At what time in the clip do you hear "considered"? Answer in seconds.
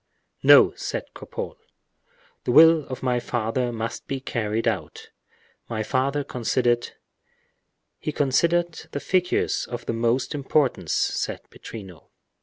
6.23-6.95, 8.11-8.87